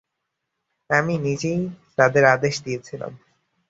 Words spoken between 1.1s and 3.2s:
নিজেই তাদের আদেশ দিয়েছিলাম।